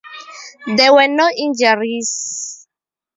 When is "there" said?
0.77-0.95